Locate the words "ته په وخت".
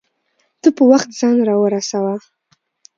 0.61-1.09